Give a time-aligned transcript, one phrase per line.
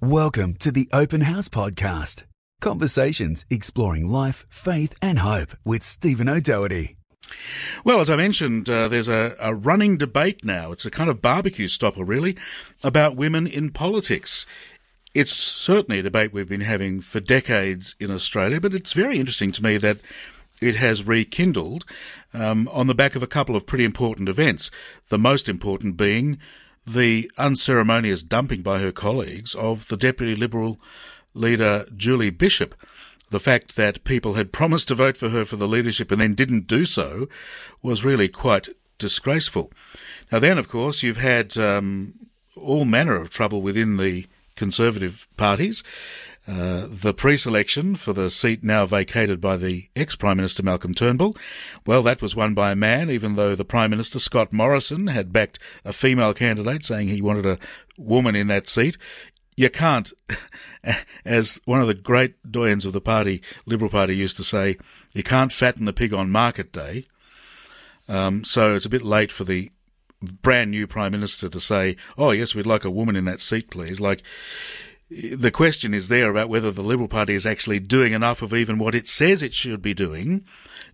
[0.00, 2.22] Welcome to the Open House Podcast.
[2.60, 6.96] Conversations exploring life, faith, and hope with Stephen O'Doherty.
[7.82, 10.70] Well, as I mentioned, uh, there's a, a, running debate now.
[10.70, 12.36] It's a kind of barbecue stopper, really,
[12.84, 14.46] about women in politics.
[15.14, 19.50] It's certainly a debate we've been having for decades in Australia, but it's very interesting
[19.50, 19.98] to me that
[20.60, 21.84] it has rekindled
[22.32, 24.70] um, on the back of a couple of pretty important events.
[25.08, 26.38] The most important being
[26.92, 30.78] the unceremonious dumping by her colleagues of the Deputy Liberal
[31.34, 32.74] leader Julie Bishop.
[33.30, 36.34] The fact that people had promised to vote for her for the leadership and then
[36.34, 37.28] didn't do so
[37.82, 39.70] was really quite disgraceful.
[40.32, 42.14] Now, then, of course, you've had um,
[42.56, 44.26] all manner of trouble within the
[44.56, 45.84] Conservative parties.
[46.48, 51.36] Uh, the pre-selection for the seat now vacated by the ex-Prime Minister Malcolm Turnbull,
[51.84, 55.30] well, that was won by a man, even though the Prime Minister, Scott Morrison, had
[55.30, 57.58] backed a female candidate saying he wanted a
[57.98, 58.96] woman in that seat.
[59.56, 60.10] You can't,
[61.26, 64.78] as one of the great doyens of the party, Liberal Party, used to say,
[65.12, 67.04] you can't fatten the pig on market day.
[68.08, 69.70] Um, so it's a bit late for the
[70.22, 73.70] brand new Prime Minister to say, oh, yes, we'd like a woman in that seat,
[73.70, 74.00] please.
[74.00, 74.22] Like,
[75.10, 78.78] the question is there about whether the Liberal Party is actually doing enough of even
[78.78, 80.44] what it says it should be doing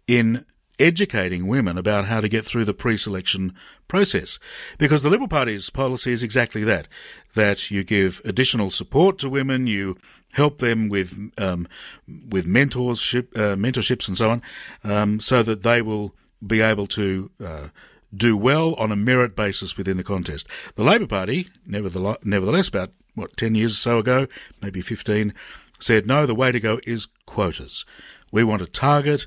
[0.06, 0.44] in
[0.78, 3.54] educating women about how to get through the pre-selection
[3.86, 4.38] process.
[4.78, 6.88] Because the Liberal Party's policy is exactly that,
[7.34, 9.96] that you give additional support to women, you
[10.32, 11.68] help them with, um,
[12.06, 14.42] with mentorship, uh, mentorships and so on,
[14.82, 17.68] um, so that they will be able to, uh,
[18.14, 20.46] do well on a merit basis within the contest.
[20.76, 24.26] The Labor Party, nevertheless, about what, 10 years or so ago,
[24.62, 25.32] maybe 15,
[25.80, 27.84] said, no, the way to go is quotas.
[28.32, 29.26] We want to target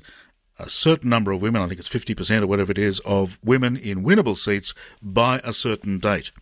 [0.58, 3.76] a certain number of women, I think it's 50% or whatever it is, of women
[3.76, 6.32] in winnable seats by a certain date.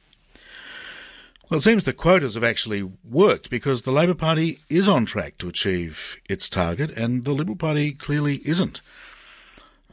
[1.48, 5.38] Well, it seems the quotas have actually worked because the Labor Party is on track
[5.38, 8.80] to achieve its target and the Liberal Party clearly isn't.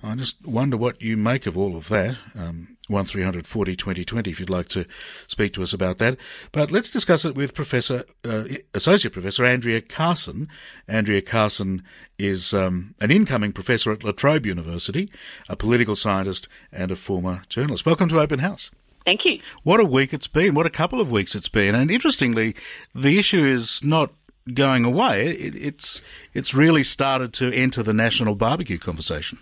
[0.05, 2.17] I just wonder what you make of all of that.
[2.37, 4.31] Um, one three hundred forty twenty twenty.
[4.31, 4.85] If you'd like to
[5.27, 6.17] speak to us about that,
[6.51, 8.43] but let's discuss it with Professor uh,
[8.73, 10.49] Associate Professor Andrea Carson.
[10.89, 11.83] Andrea Carson
[12.19, 15.09] is um, an incoming professor at La Trobe University,
[15.47, 17.85] a political scientist and a former journalist.
[17.85, 18.71] Welcome to Open House.
[19.05, 19.39] Thank you.
[19.63, 20.53] What a week it's been.
[20.53, 21.75] What a couple of weeks it's been.
[21.75, 22.55] And interestingly,
[22.93, 24.11] the issue is not
[24.53, 25.29] going away.
[25.29, 26.01] It, it's
[26.33, 29.39] it's really started to enter the national barbecue conversation.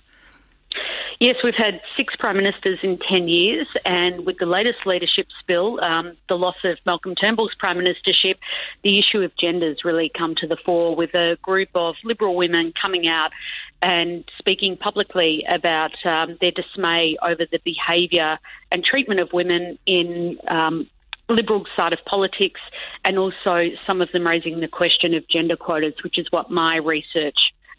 [1.22, 5.80] Yes, we've had six prime ministers in 10 years, and with the latest leadership spill,
[5.80, 8.38] um, the loss of Malcolm Turnbull's prime ministership,
[8.84, 12.74] the issue of gender's really come to the fore with a group of Liberal women
[12.82, 13.30] coming out
[13.84, 18.40] and speaking publicly about um, their dismay over the behaviour
[18.72, 20.90] and treatment of women in um,
[21.30, 22.62] liberal side of politics,
[23.06, 26.78] and also some of them raising the question of gender quotas, which is what my
[26.78, 27.38] research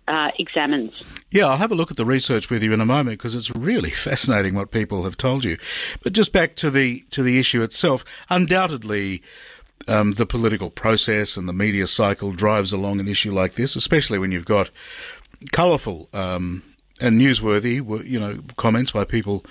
[0.09, 0.93] uh, examines.
[1.31, 3.51] Yeah, I'll have a look at the research with you in a moment because it's
[3.51, 5.59] really fascinating what people have told you.
[6.03, 9.23] But just back to the to the issue itself, undoubtedly.
[9.89, 14.17] Um, the political process and the media cycle drives along an issue like this, especially
[14.17, 14.71] when you've got
[15.51, 16.63] colourful um,
[17.03, 17.77] and newsworthy,
[18.09, 19.45] you know, comments by people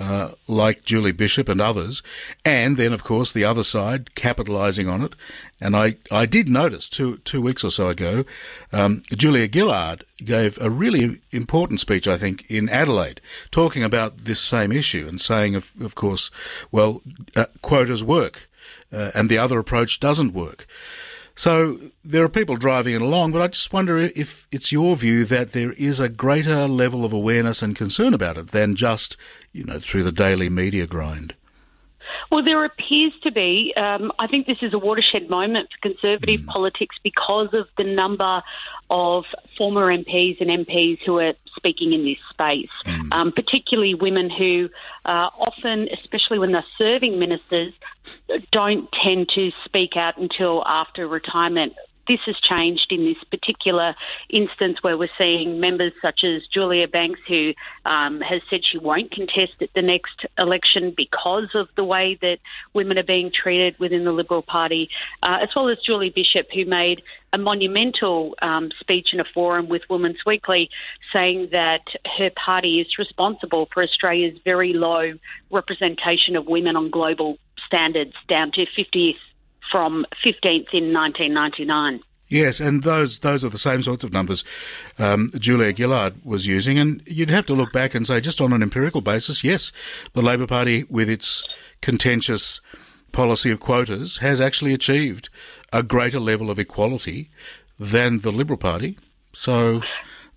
[0.00, 2.02] uh, like Julie Bishop and others,
[2.44, 5.14] and then of course the other side capitalising on it.
[5.60, 8.24] And I, I did notice two two weeks or so ago,
[8.72, 13.20] um, Julia Gillard gave a really important speech, I think, in Adelaide,
[13.50, 16.30] talking about this same issue and saying, of, of course,
[16.70, 17.02] well,
[17.34, 18.48] uh, quotas work,
[18.92, 20.66] uh, and the other approach doesn't work.
[21.38, 25.24] So there are people driving it along, but I just wonder if it's your view
[25.26, 29.16] that there is a greater level of awareness and concern about it than just,
[29.52, 31.36] you know, through the daily media grind.
[32.32, 33.72] Well, there appears to be.
[33.76, 36.46] Um, I think this is a watershed moment for Conservative mm.
[36.46, 38.42] politics because of the number
[38.90, 39.24] of
[39.56, 43.12] former MPs and MPs who are speaking in this space, mm.
[43.12, 44.68] um, particularly women who
[45.04, 47.72] uh, often, especially when they're serving ministers,
[48.52, 51.74] don't tend to speak out until after retirement.
[52.08, 53.94] This has changed in this particular
[54.30, 57.52] instance where we're seeing members such as Julia Banks, who
[57.84, 62.38] um, has said she won't contest at the next election because of the way that
[62.72, 64.88] women are being treated within the Liberal Party,
[65.22, 67.02] uh, as well as Julie Bishop, who made
[67.34, 70.70] a monumental um, speech in a forum with Women's Weekly
[71.12, 71.82] saying that
[72.16, 75.12] her party is responsible for Australia's very low
[75.50, 77.36] representation of women on global
[77.68, 79.14] standards, down to 50th
[79.70, 82.00] from 15th in 1999.
[82.30, 84.44] Yes, and those those are the same sorts of numbers
[84.98, 88.52] um, Julia Gillard was using, and you'd have to look back and say, just on
[88.52, 89.72] an empirical basis, yes,
[90.12, 91.42] the Labor Party, with its
[91.80, 92.60] contentious
[93.12, 95.30] policy of quotas has actually achieved
[95.72, 97.30] a greater level of equality
[97.80, 98.98] than the Liberal Party.
[99.32, 99.80] So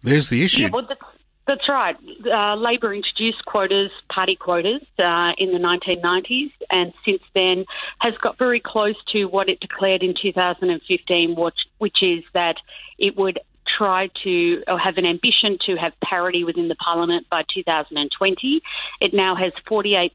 [0.01, 0.63] there's the issue.
[0.63, 1.01] Yeah, well, that's,
[1.47, 1.95] that's right.
[2.25, 7.65] Uh, Labor introduced quotas, party quotas, uh, in the 1990s, and since then
[7.99, 12.57] has got very close to what it declared in 2015, which, which is that
[12.99, 13.39] it would
[13.77, 18.61] try to or have an ambition to have parity within the parliament by 2020.
[18.99, 20.11] It now has 48%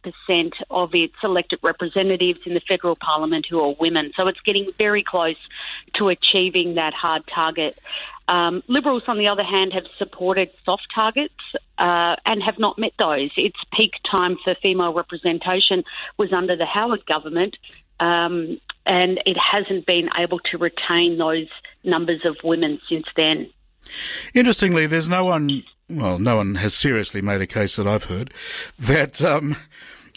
[0.71, 4.13] of its elected representatives in the federal parliament who are women.
[4.17, 5.37] So it's getting very close
[5.95, 7.79] to achieving that hard target.
[8.29, 11.35] Um, Liberals, on the other hand, have supported soft targets
[11.79, 13.31] uh, and have not met those.
[13.37, 15.85] Its peak time for female representation
[16.19, 17.57] was under the Howard government,
[18.01, 21.49] um, and it hasn't been able to retain those
[21.85, 23.51] numbers of women since then.
[24.35, 28.33] Interestingly, there's no one, well, no one has seriously made a case that I've heard
[28.79, 29.57] that um,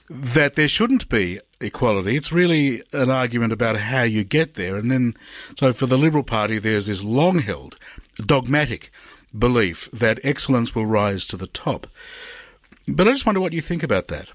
[0.10, 2.16] that there shouldn't be equality.
[2.16, 5.14] It's really an argument about how you get there, and then
[5.58, 7.78] so for the Liberal Party, there's this long-held,
[8.18, 8.92] dogmatic
[9.38, 11.86] belief that excellence will rise to the top.
[12.88, 14.30] But I just wonder what you think about that.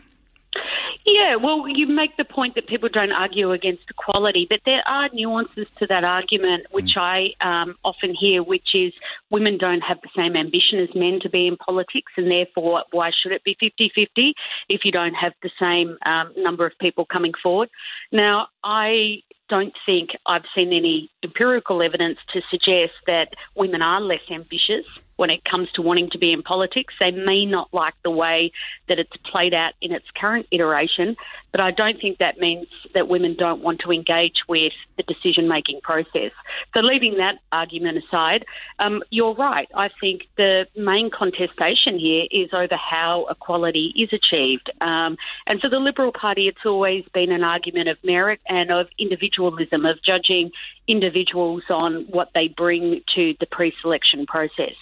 [1.24, 5.08] Yeah, well, you make the point that people don't argue against equality, but there are
[5.14, 7.32] nuances to that argument, which mm.
[7.40, 8.92] I um, often hear, which is
[9.30, 13.10] women don't have the same ambition as men to be in politics, and therefore, why
[13.10, 14.34] should it be 50 50
[14.68, 17.70] if you don't have the same um, number of people coming forward?
[18.12, 24.20] Now, I don't think I've seen any empirical evidence to suggest that women are less
[24.30, 24.84] ambitious
[25.16, 26.94] when it comes to wanting to be in politics.
[26.98, 28.52] They may not like the way
[28.88, 31.16] that it's played out in its current iteration,
[31.54, 35.46] but I don't think that means that women don't want to engage with the decision
[35.46, 36.32] making process.
[36.74, 38.44] So, leaving that argument aside,
[38.80, 39.68] um, you're right.
[39.72, 44.68] I think the main contestation here is over how equality is achieved.
[44.80, 45.16] Um,
[45.46, 49.86] and for the Liberal Party, it's always been an argument of merit and of individualism,
[49.86, 50.50] of judging
[50.88, 54.74] individuals on what they bring to the pre selection process.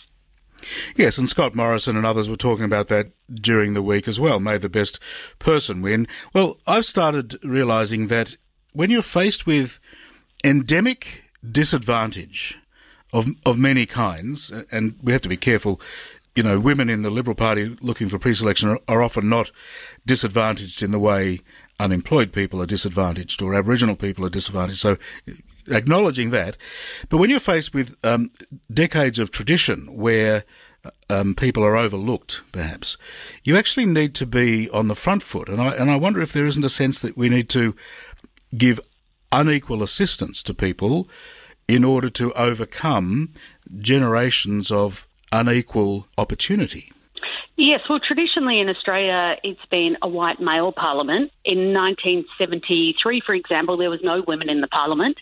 [0.96, 4.40] Yes, and Scott Morrison and others were talking about that during the week as well.
[4.40, 4.98] May the best
[5.38, 6.06] person win.
[6.32, 8.36] Well, I've started realizing that
[8.72, 9.78] when you're faced with
[10.44, 12.58] endemic disadvantage
[13.12, 15.80] of of many kinds, and we have to be careful.
[16.34, 19.50] You know, women in the Liberal Party looking for pre-selection are, are often not
[20.06, 21.40] disadvantaged in the way
[21.78, 24.80] unemployed people are disadvantaged or Aboriginal people are disadvantaged.
[24.80, 24.96] So
[25.68, 26.56] acknowledging that.
[27.08, 28.30] But when you're faced with um,
[28.72, 30.44] decades of tradition where
[31.08, 32.96] um, people are overlooked, perhaps,
[33.44, 35.48] you actually need to be on the front foot.
[35.48, 37.74] And I, and I wonder if there isn't a sense that we need to
[38.56, 38.80] give
[39.30, 41.08] unequal assistance to people
[41.68, 43.32] in order to overcome
[43.78, 46.92] generations of unequal opportunity.
[47.56, 51.30] Yes, well, traditionally in Australia, it's been a white male parliament.
[51.44, 55.18] In 1973, for example, there was no women in the parliament,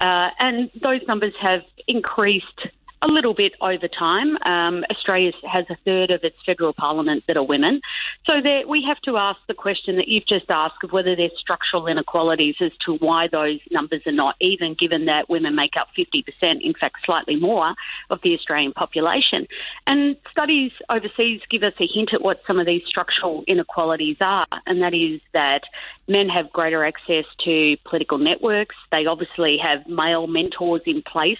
[0.00, 2.66] uh, and those numbers have increased
[3.02, 4.36] a little bit over time.
[4.44, 7.80] Um, Australia has a third of its federal parliament that are women.
[8.26, 11.86] So we have to ask the question that you've just asked of whether there's structural
[11.86, 16.24] inequalities as to why those numbers are not even, given that women make up 50%,
[16.60, 17.74] in fact, slightly more
[18.10, 19.46] of the Australian population.
[19.86, 24.46] And studies overseas give us a hint at what some of these structural inequalities are,
[24.66, 25.62] and that is that
[26.08, 28.74] men have greater access to political networks.
[28.90, 31.38] They obviously have male mentors in place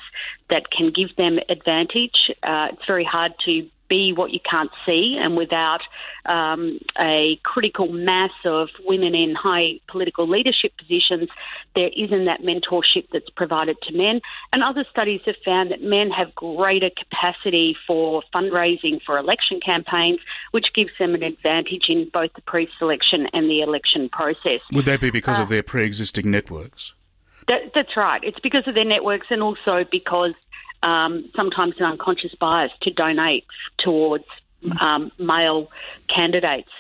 [0.51, 2.31] that can give them advantage.
[2.43, 5.81] Uh, it's very hard to be what you can't see, and without
[6.27, 11.29] um, a critical mass of women in high political leadership positions,
[11.75, 14.21] there isn't that mentorship that's provided to men.
[14.53, 20.21] And other studies have found that men have greater capacity for fundraising for election campaigns,
[20.51, 24.61] which gives them an advantage in both the pre selection and the election process.
[24.73, 26.95] Would that be because uh, of their pre existing networks?
[27.49, 28.23] That, that's right.
[28.23, 30.35] It's because of their networks and also because
[30.83, 33.45] um, sometimes an unconscious bias to donate
[33.79, 34.25] towards
[34.81, 35.71] um, male
[36.15, 36.71] candidates.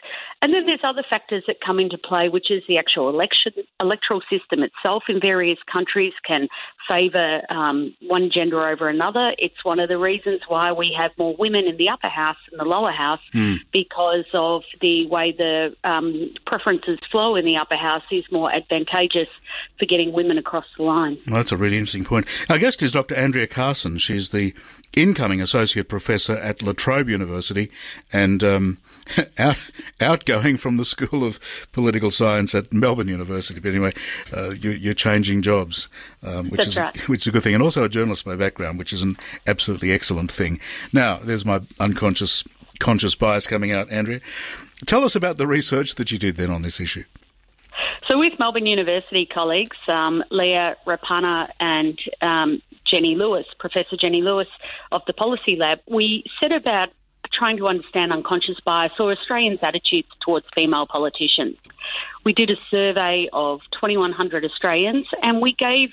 [0.40, 4.22] And then there's other factors that come into play, which is the actual election electoral
[4.30, 6.48] system itself in various countries can
[6.86, 9.34] favour um, one gender over another.
[9.38, 12.58] It's one of the reasons why we have more women in the upper house than
[12.58, 13.58] the lower house, mm.
[13.72, 19.28] because of the way the um, preferences flow in the upper house is more advantageous
[19.78, 21.18] for getting women across the line.
[21.26, 22.26] Well, that's a really interesting point.
[22.48, 23.16] Our guest is Dr.
[23.16, 23.98] Andrea Carson.
[23.98, 24.54] She's the
[24.94, 27.70] incoming associate professor at La Trobe University
[28.12, 28.78] and um,
[29.38, 31.38] out, outgoing from the School of
[31.72, 33.60] Political Science at Melbourne University.
[33.60, 33.94] But anyway,
[34.34, 35.88] uh, you, are changing jobs,
[36.22, 37.08] um, which That's is right.
[37.08, 39.16] which is a good thing, and also a journalist by background, which is an
[39.46, 40.60] absolutely excellent thing.
[40.92, 42.44] Now, there's my unconscious
[42.78, 44.20] conscious bias coming out, Andrea.
[44.86, 47.04] Tell us about the research that you did then on this issue.
[48.06, 54.48] So, with Melbourne University colleagues, um, Leah Ruppanner and um, Jenny Lewis, Professor Jenny Lewis
[54.92, 56.88] of the Policy Lab, we set about
[57.32, 61.56] trying to understand unconscious bias or Australians' attitudes towards female politicians.
[62.24, 65.90] We did a survey of 2,100 Australians and we gave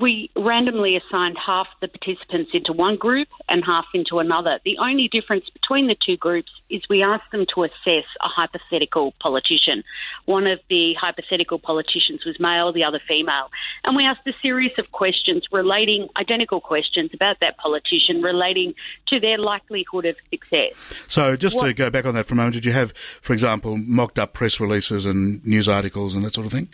[0.00, 4.58] we randomly assigned half the participants into one group and half into another.
[4.64, 9.14] The only difference between the two groups is we asked them to assess a hypothetical
[9.20, 9.84] politician.
[10.24, 13.50] One of the hypothetical politicians was male, the other female.
[13.84, 18.74] And we asked a series of questions relating, identical questions about that politician relating
[19.08, 20.72] to their likelihood of success.
[21.06, 23.32] So, just what, to go back on that for a moment, did you have, for
[23.32, 26.68] example, mocked up press releases and news articles and that sort of thing?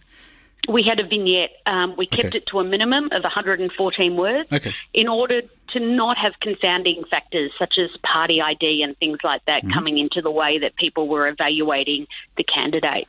[0.69, 1.50] We had a vignette.
[1.67, 2.38] Um, we kept okay.
[2.38, 4.75] it to a minimum of 114 words okay.
[4.93, 9.62] in order to not have confounding factors such as party ID and things like that
[9.62, 9.73] mm-hmm.
[9.73, 13.09] coming into the way that people were evaluating the candidate.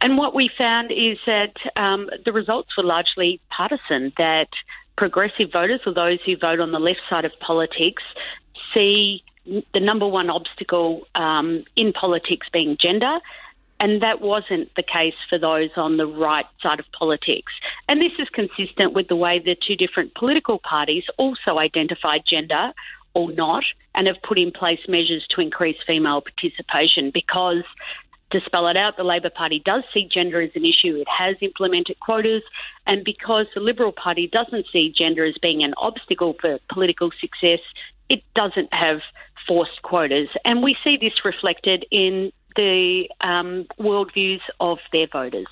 [0.00, 4.48] And what we found is that um, the results were largely partisan, that
[4.96, 8.02] progressive voters, or those who vote on the left side of politics,
[8.74, 13.18] see the number one obstacle um, in politics being gender
[13.82, 17.52] and that wasn't the case for those on the right side of politics.
[17.88, 22.72] And this is consistent with the way the two different political parties also identified gender
[23.14, 23.64] or not
[23.96, 27.64] and have put in place measures to increase female participation because
[28.30, 30.96] to spell it out, the Labor Party does see gender as an issue.
[30.96, 32.42] It has implemented quotas.
[32.86, 37.58] And because the Liberal Party doesn't see gender as being an obstacle for political success,
[38.08, 39.00] it doesn't have
[39.46, 40.28] forced quotas.
[40.44, 45.46] And we see this reflected in the um, worldviews of their voters.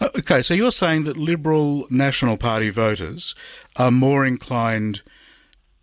[0.00, 3.34] Uh, okay, so you're saying that Liberal National Party voters
[3.76, 5.02] are more inclined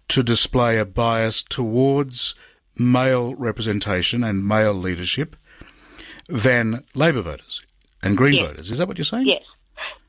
[0.10, 2.36] to display a bias towards
[2.78, 5.36] male representation and male leadership
[6.28, 7.62] than Labor voters
[8.02, 8.48] and Green yes.
[8.48, 8.72] voters.
[8.72, 9.28] Is that what you're saying?
[9.28, 9.44] Yes,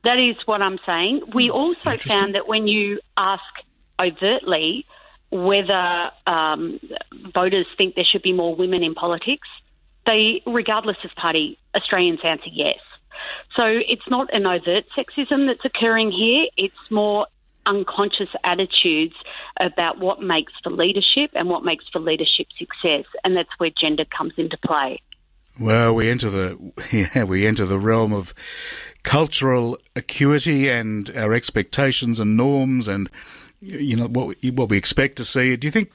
[0.03, 1.21] that is what I'm saying.
[1.33, 3.43] We hmm, also found that when you ask
[3.99, 4.85] overtly
[5.31, 6.79] whether um,
[7.33, 9.47] voters think there should be more women in politics,
[10.05, 12.79] they, regardless of party, Australians answer yes.
[13.55, 16.47] So it's not an overt sexism that's occurring here.
[16.57, 17.27] It's more
[17.65, 19.13] unconscious attitudes
[19.59, 24.05] about what makes for leadership and what makes for leadership success, and that's where gender
[24.05, 24.99] comes into play.
[25.59, 26.73] Well, we enter the
[27.15, 28.33] yeah, we enter the realm of
[29.03, 33.09] cultural acuity and our expectations and norms, and
[33.59, 35.55] you know what we, what we expect to see.
[35.55, 35.91] Do you think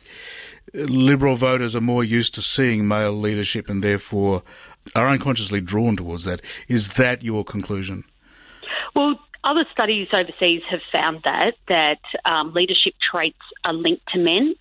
[0.74, 4.42] Liberal voters are more used to seeing male leadership and therefore
[4.94, 6.40] are unconsciously drawn towards that.
[6.68, 8.04] Is that your conclusion?
[8.94, 14.54] Well, other studies overseas have found that that um, leadership traits are linked to men.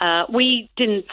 [0.00, 1.06] Uh, we didn't.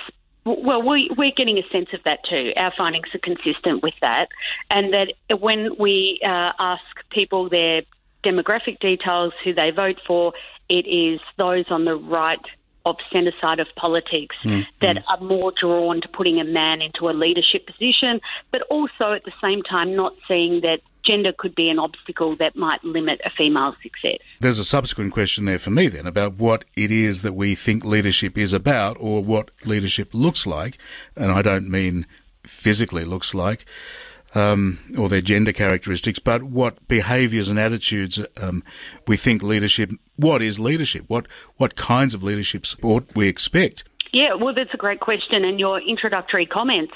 [0.45, 2.51] Well, we, we're getting a sense of that too.
[2.57, 4.27] Our findings are consistent with that,
[4.69, 7.83] and that when we uh, ask people their
[8.25, 10.33] demographic details, who they vote for,
[10.67, 12.41] it is those on the right
[12.85, 15.03] of centre side of politics mm, that mm.
[15.07, 18.19] are more drawn to putting a man into a leadership position,
[18.51, 22.55] but also at the same time not seeing that gender could be an obstacle that
[22.55, 24.19] might limit a female's success.
[24.39, 27.83] There's a subsequent question there for me then about what it is that we think
[27.83, 30.77] leadership is about or what leadership looks like.
[31.15, 32.05] And I don't mean
[32.45, 33.65] physically looks like
[34.35, 38.63] um, or their gender characteristics, but what behaviours and attitudes um,
[39.07, 39.91] we think leadership.
[40.15, 41.05] What is leadership?
[41.07, 41.27] What
[41.57, 43.83] what kinds of leadership support we expect?
[44.13, 45.43] Yeah, well, that's a great question.
[45.43, 46.93] And your introductory comments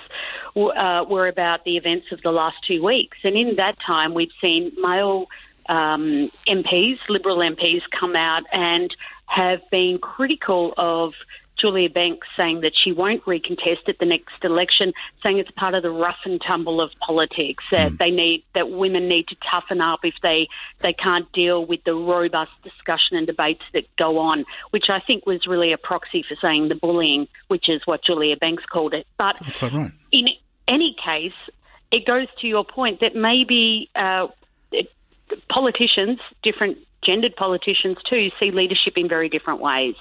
[0.56, 3.18] uh, were about the events of the last two weeks.
[3.24, 5.28] And in that time, we've seen male
[5.68, 8.96] um, MPs, Liberal MPs, come out and
[9.26, 11.16] have been critical of
[11.60, 15.84] Julia Banks saying that she won't recontest at the next election, saying it's part of
[15.84, 17.98] the rough and tumble of politics that mm.
[17.98, 20.48] they need that women need to toughen up if they
[20.80, 25.26] they can't deal with the robust discussion and debates that go on, which I think
[25.26, 29.08] was really a proxy for saying the bullying, which is what Julia Banks called it.
[29.18, 29.92] But right.
[30.12, 30.28] in
[30.68, 31.34] any case,
[31.92, 34.28] it goes to your point that maybe uh,
[35.50, 39.96] politicians, different gendered politicians too see leadership in very different ways.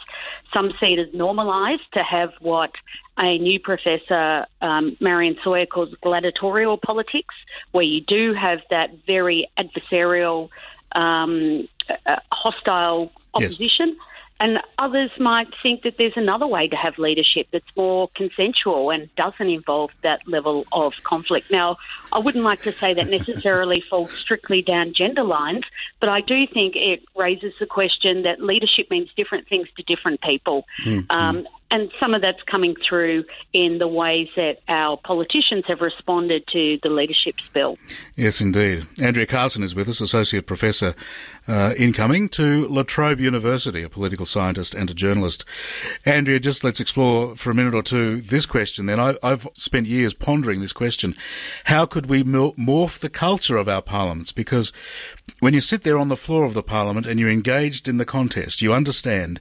[0.53, 2.73] Some see it as normalised to have what
[3.17, 7.35] ANU professor, um, Marian Sawer, calls gladiatorial politics,
[7.71, 10.51] where you do have that very adversarial,
[10.93, 13.89] um, uh, hostile opposition.
[13.91, 13.97] Yes.
[14.39, 19.09] And others might think that there's another way to have leadership that's more consensual and
[19.17, 21.51] doesn't involve that level of conflict.
[21.51, 21.79] Now,
[22.13, 25.65] I wouldn't like to say that necessarily falls strictly down gender lines,
[26.01, 30.21] but I do think it raises the question that leadership means different things to different
[30.21, 30.67] people.
[30.85, 31.11] Mm-hmm.
[31.11, 36.45] Um, and some of that's coming through in the ways that our politicians have responded
[36.53, 37.77] to the leadership spill.
[38.17, 38.87] Yes, indeed.
[39.01, 40.95] Andrea Carson is with us, Associate Professor
[41.49, 45.45] uh, incoming to La Trobe University, a political scientist and a journalist.
[46.05, 48.99] Andrea, just let's explore for a minute or two this question then.
[48.99, 51.15] I, have spent years pondering this question.
[51.65, 54.33] How could we morph the culture of our parliaments?
[54.33, 54.73] Because
[55.41, 58.05] when you sit there on the floor of the parliament and you're engaged in the
[58.05, 59.41] contest, you understand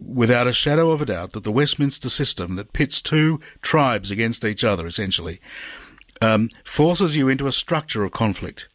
[0.00, 4.44] without a shadow of a doubt that the Westminster system that pits two tribes against
[4.44, 5.40] each other, essentially,
[6.20, 8.68] um, forces you into a structure of conflict.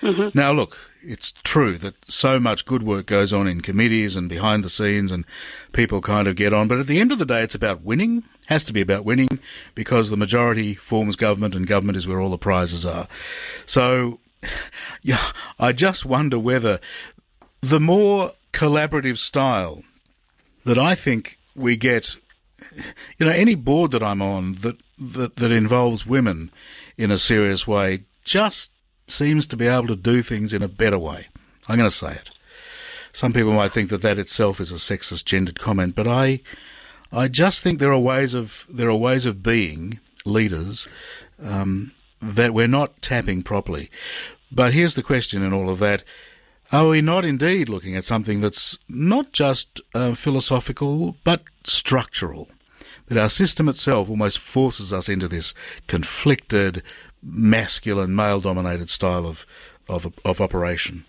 [0.00, 0.36] Mm-hmm.
[0.36, 4.64] Now, look, it's true that so much good work goes on in committees and behind
[4.64, 5.24] the scenes, and
[5.72, 6.68] people kind of get on.
[6.68, 8.24] But at the end of the day, it's about winning.
[8.46, 9.40] Has to be about winning
[9.74, 13.08] because the majority forms government, and government is where all the prizes are.
[13.64, 14.20] So
[15.02, 16.80] yeah, I just wonder whether
[17.60, 19.82] the more collaborative style
[20.64, 22.16] that I think we get,
[23.18, 26.50] you know, any board that I'm on that, that, that involves women
[26.96, 28.70] in a serious way just
[29.06, 31.28] seems to be able to do things in a better way.
[31.68, 32.30] I'm going to say it.
[33.12, 36.40] Some people might think that that itself is a sexist gendered comment, but I,
[37.12, 40.88] I just think there are ways of there are ways of being leaders
[41.40, 43.88] um, that we're not tapping properly.
[44.50, 46.02] But here's the question in all of that.
[46.72, 52.48] Are we not indeed looking at something that's not just uh, philosophical, but structural?
[53.06, 55.54] That our system itself almost forces us into this
[55.86, 56.82] conflicted,
[57.24, 59.46] masculine, male dominated style of,
[59.88, 61.04] of, of operation?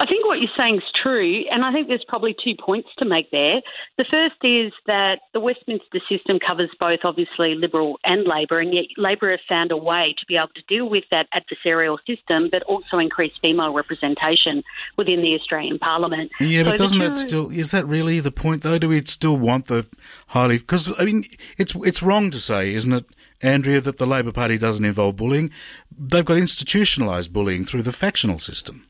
[0.00, 3.04] I think what you're saying is true, and I think there's probably two points to
[3.04, 3.60] make there.
[3.96, 8.86] The first is that the Westminster system covers both, obviously, Liberal and Labor, and yet
[8.96, 12.62] Labor have found a way to be able to deal with that adversarial system, but
[12.64, 14.62] also increase female representation
[14.96, 16.30] within the Australian Parliament.
[16.40, 18.78] Yeah, so but doesn't that still is that really the point though?
[18.78, 19.86] Do we still want the
[20.28, 20.58] highly?
[20.58, 21.24] Because I mean,
[21.56, 23.06] it's it's wrong to say, isn't it?
[23.44, 25.50] Andrea, that the Labor Party doesn't involve bullying.
[25.96, 28.86] They've got institutionalised bullying through the factional system.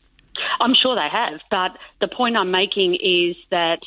[0.60, 3.80] I'm sure they have, but the point I'm making is that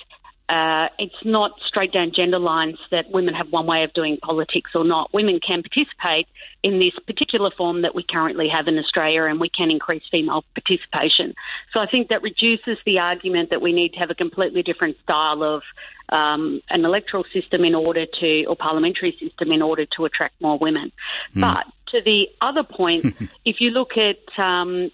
[0.49, 4.71] uh, it's not straight down gender lines that women have one way of doing politics
[4.73, 5.13] or not.
[5.13, 6.27] Women can participate
[6.63, 10.45] in this particular form that we currently have in Australia, and we can increase female
[10.55, 11.33] participation.
[11.73, 14.97] So I think that reduces the argument that we need to have a completely different
[15.03, 15.63] style of
[16.09, 20.57] um, an electoral system in order to, or parliamentary system in order to attract more
[20.57, 20.93] women.
[21.35, 21.41] Mm.
[21.41, 24.91] But to the other point, if you look at um,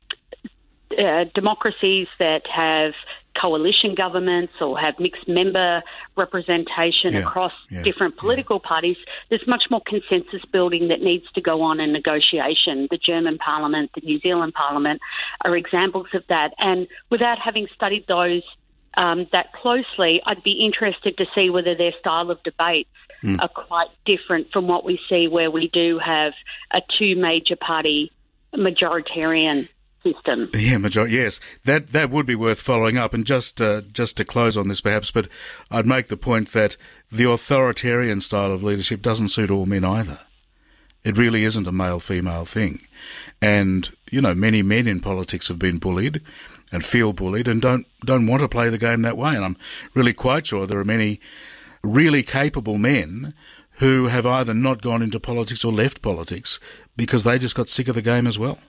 [0.97, 2.93] uh, democracies that have
[3.39, 5.81] coalition governments or have mixed member
[6.15, 8.67] representation yeah, across yeah, different political yeah.
[8.67, 8.97] parties,
[9.29, 12.87] there's much more consensus building that needs to go on in negotiation.
[12.89, 15.01] The German Parliament, the New Zealand Parliament
[15.43, 16.53] are examples of that.
[16.57, 18.43] And without having studied those
[18.95, 22.89] um, that closely, I'd be interested to see whether their style of debates
[23.23, 23.39] mm.
[23.41, 26.33] are quite different from what we see where we do have
[26.71, 28.11] a two major party
[28.55, 29.67] majoritarian
[30.03, 30.49] system.
[30.53, 31.15] Yeah, majority.
[31.15, 33.13] Yes, that that would be worth following up.
[33.13, 35.27] And just uh, just to close on this, perhaps, but
[35.71, 36.77] I'd make the point that
[37.11, 40.19] the authoritarian style of leadership doesn't suit all men either.
[41.03, 42.87] It really isn't a male female thing,
[43.41, 46.21] and you know many men in politics have been bullied
[46.71, 49.35] and feel bullied and don't don't want to play the game that way.
[49.35, 49.57] And I'm
[49.93, 51.19] really quite sure there are many
[51.83, 53.33] really capable men
[53.77, 56.59] who have either not gone into politics or left politics
[56.95, 58.59] because they just got sick of the game as well.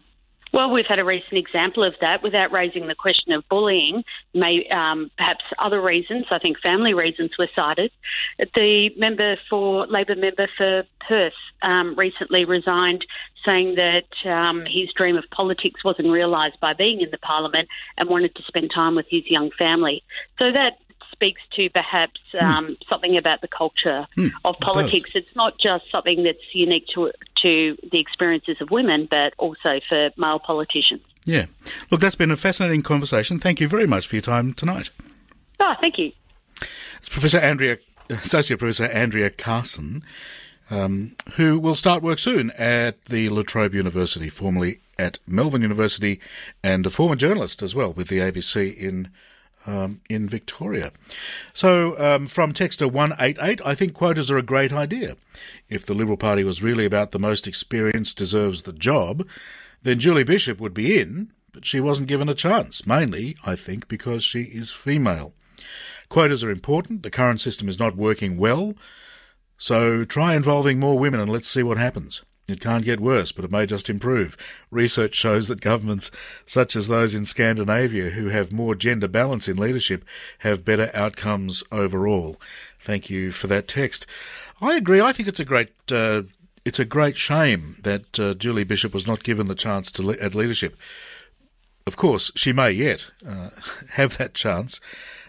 [0.54, 4.04] Well, we've had a recent example of that without raising the question of bullying.
[4.34, 6.26] May um, perhaps other reasons.
[6.30, 7.90] I think family reasons were cited.
[8.38, 13.04] The member for Labor member for Perth um, recently resigned,
[13.44, 18.08] saying that um, his dream of politics wasn't realised by being in the parliament and
[18.08, 20.04] wanted to spend time with his young family.
[20.38, 20.78] So that
[21.14, 22.44] speaks to perhaps hmm.
[22.44, 22.76] um, mm.
[22.88, 25.10] something about the culture mm, of politics.
[25.14, 29.80] It it's not just something that's unique to to the experiences of women, but also
[29.88, 31.02] for male politicians.
[31.24, 31.46] Yeah.
[31.90, 33.38] Look, that's been a fascinating conversation.
[33.38, 34.90] Thank you very much for your time tonight.
[35.60, 36.12] Oh, thank you.
[36.98, 37.78] It's Professor Andrea,
[38.10, 40.02] Associate Professor Andrea Carson,
[40.70, 46.20] um, who will start work soon at the La Trobe University, formerly at Melbourne University,
[46.62, 49.10] and a former journalist as well with the ABC in
[49.66, 50.92] um, in Victoria.
[51.52, 55.16] So, um, from Texter 188, I think quotas are a great idea.
[55.68, 59.26] If the Liberal Party was really about the most experienced deserves the job,
[59.82, 63.88] then Julie Bishop would be in, but she wasn't given a chance, mainly, I think,
[63.88, 65.34] because she is female.
[66.08, 67.02] Quotas are important.
[67.02, 68.74] The current system is not working well.
[69.56, 72.22] So try involving more women and let's see what happens.
[72.46, 74.36] It can't get worse, but it may just improve.
[74.70, 76.10] Research shows that governments
[76.44, 80.04] such as those in Scandinavia who have more gender balance in leadership
[80.40, 82.38] have better outcomes overall.
[82.78, 84.06] Thank you for that text.
[84.60, 85.00] I agree.
[85.00, 86.22] I think it's a great uh,
[86.64, 90.18] it's a great shame that uh, Julie Bishop was not given the chance to le-
[90.18, 90.76] at leadership.
[91.86, 93.50] Of course, she may yet uh,
[93.90, 94.80] have that chance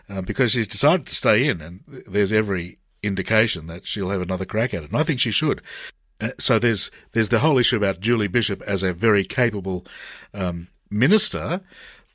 [0.09, 4.45] uh, because she's decided to stay in, and there's every indication that she'll have another
[4.45, 4.91] crack at it.
[4.91, 5.61] And I think she should.
[6.21, 9.85] Uh, so there's there's the whole issue about Julie Bishop as a very capable
[10.33, 11.61] um, minister.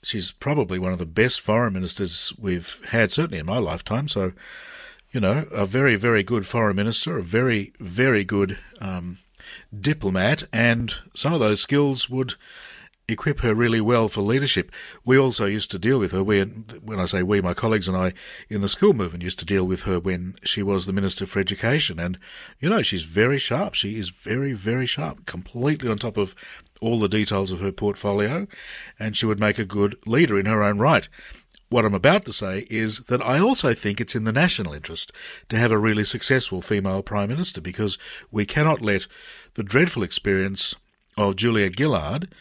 [0.02, 4.08] She's probably one of the best foreign ministers we've had, certainly in my lifetime.
[4.08, 4.32] So,
[5.12, 9.18] you know, a very very good foreign minister, a very very good um,
[9.78, 12.34] diplomat, and some of those skills would
[13.10, 14.70] equip her really well for leadership.
[15.04, 17.96] We also used to deal with her when, when I say we, my colleagues and
[17.96, 18.12] I
[18.48, 21.40] in the school movement used to deal with her when she was the Minister for
[21.40, 21.98] Education.
[21.98, 22.18] And,
[22.58, 23.74] you know, she's very sharp.
[23.74, 26.34] She is very, very sharp, completely on top of
[26.80, 28.46] all the details of her portfolio.
[28.98, 31.08] And she would make a good leader in her own right.
[31.70, 35.12] What I'm about to say is that I also think it's in the national interest
[35.50, 37.96] to have a really successful female Prime Minister because
[38.32, 39.06] we cannot let
[39.54, 40.74] the dreadful experience
[41.16, 42.34] of Julia Gillard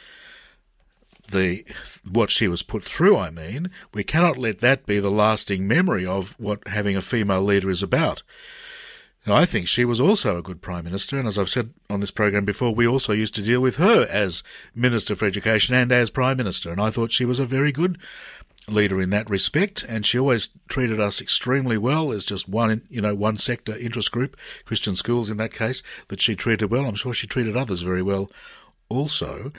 [1.31, 1.65] the
[2.09, 6.05] what she was put through, I mean, we cannot let that be the lasting memory
[6.05, 8.23] of what having a female leader is about.
[9.27, 11.99] Now, I think she was also a good Prime Minister, and as I've said on
[11.99, 15.91] this program before, we also used to deal with her as Minister for Education and
[15.91, 17.97] as Prime Minister, and I thought she was a very good
[18.67, 23.01] leader in that respect, and she always treated us extremely well as just one, you
[23.01, 26.85] know, one sector interest group, Christian schools in that case, that she treated well.
[26.85, 28.31] I'm sure she treated others very well
[28.87, 29.51] also.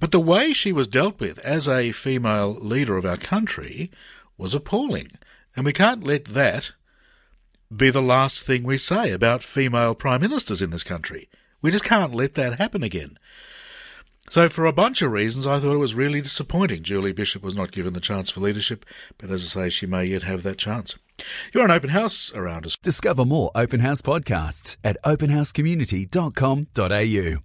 [0.00, 3.90] But the way she was dealt with as a female leader of our country
[4.36, 5.08] was appalling.
[5.56, 6.72] And we can't let that
[7.74, 11.28] be the last thing we say about female prime ministers in this country.
[11.62, 13.18] We just can't let that happen again.
[14.28, 17.54] So, for a bunch of reasons, I thought it was really disappointing Julie Bishop was
[17.54, 18.86] not given the chance for leadership,
[19.18, 20.96] but as I say, she may yet have that chance.
[21.52, 22.78] You're an open house around us.
[22.78, 27.44] Discover more open house podcasts at openhousecommunity.com.au.